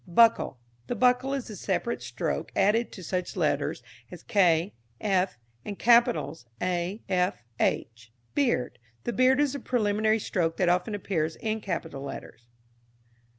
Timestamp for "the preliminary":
9.53-10.17